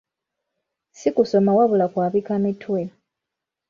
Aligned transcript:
Si 0.97 1.09
kusoma 1.15 1.51
wabula 1.57 1.85
kwabika 1.93 2.33
mitwe. 2.43 2.79